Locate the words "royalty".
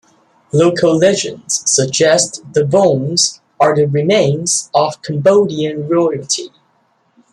5.87-6.49